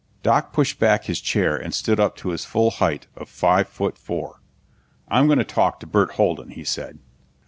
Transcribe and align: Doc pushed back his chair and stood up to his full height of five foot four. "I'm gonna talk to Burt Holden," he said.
Doc 0.23 0.51
pushed 0.51 0.79
back 0.79 1.03
his 1.05 1.21
chair 1.21 1.55
and 1.55 1.75
stood 1.75 1.99
up 1.99 2.15
to 2.15 2.29
his 2.29 2.43
full 2.43 2.71
height 2.71 3.05
of 3.15 3.29
five 3.29 3.69
foot 3.69 3.99
four. 3.99 4.41
"I'm 5.07 5.27
gonna 5.27 5.43
talk 5.43 5.79
to 5.79 5.85
Burt 5.85 6.13
Holden," 6.13 6.49
he 6.49 6.63
said. 6.63 6.97